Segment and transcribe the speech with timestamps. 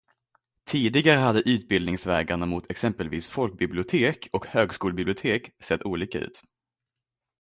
[0.67, 6.41] Tidigare hade utbildningsvägarna mot exempelvis folkbibliotek och högskolebibliotek sett olika ut.